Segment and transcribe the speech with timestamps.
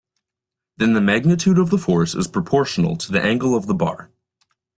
[0.77, 4.09] Then the magnitude of the force is proportional to the angle of the bar.